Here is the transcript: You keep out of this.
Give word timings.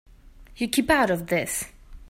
You 0.55 0.67
keep 0.67 0.89
out 0.89 1.11
of 1.11 1.27
this. 1.27 1.65